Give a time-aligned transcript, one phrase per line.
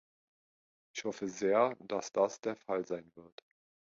[0.95, 3.45] Ich hoffe sehr, dass das der Fall sein wird.